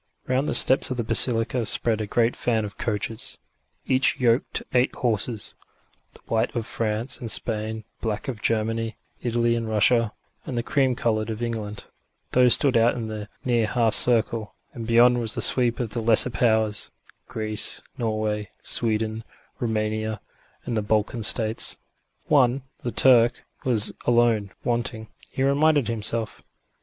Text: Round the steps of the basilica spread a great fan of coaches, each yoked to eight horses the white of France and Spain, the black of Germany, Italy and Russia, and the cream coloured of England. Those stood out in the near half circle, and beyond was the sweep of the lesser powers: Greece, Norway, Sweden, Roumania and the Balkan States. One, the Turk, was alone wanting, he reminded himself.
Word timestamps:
Round 0.27 0.49
the 0.49 0.55
steps 0.55 0.89
of 0.89 0.97
the 0.97 1.03
basilica 1.03 1.63
spread 1.63 2.01
a 2.01 2.07
great 2.07 2.35
fan 2.35 2.65
of 2.65 2.75
coaches, 2.79 3.37
each 3.85 4.19
yoked 4.19 4.55
to 4.55 4.65
eight 4.73 4.95
horses 4.95 5.53
the 6.15 6.21
white 6.25 6.55
of 6.55 6.65
France 6.65 7.19
and 7.19 7.29
Spain, 7.29 7.83
the 7.99 8.01
black 8.07 8.27
of 8.27 8.41
Germany, 8.41 8.97
Italy 9.21 9.53
and 9.55 9.67
Russia, 9.67 10.11
and 10.43 10.57
the 10.57 10.63
cream 10.63 10.95
coloured 10.95 11.29
of 11.29 11.43
England. 11.43 11.85
Those 12.31 12.55
stood 12.55 12.75
out 12.77 12.95
in 12.95 13.05
the 13.05 13.29
near 13.45 13.67
half 13.67 13.93
circle, 13.93 14.55
and 14.73 14.87
beyond 14.87 15.19
was 15.19 15.35
the 15.35 15.41
sweep 15.43 15.79
of 15.79 15.89
the 15.91 16.01
lesser 16.01 16.31
powers: 16.31 16.89
Greece, 17.27 17.83
Norway, 17.95 18.49
Sweden, 18.63 19.23
Roumania 19.59 20.19
and 20.65 20.75
the 20.75 20.81
Balkan 20.81 21.21
States. 21.21 21.77
One, 22.25 22.63
the 22.79 22.91
Turk, 22.91 23.45
was 23.63 23.93
alone 24.07 24.49
wanting, 24.63 25.09
he 25.29 25.43
reminded 25.43 25.89
himself. 25.89 26.41